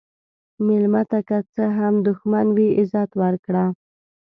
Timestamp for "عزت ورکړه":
2.79-3.65